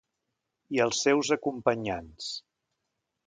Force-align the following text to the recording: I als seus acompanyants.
I 0.77 0.81
als 0.85 1.01
seus 1.07 1.29
acompanyants. 1.37 2.31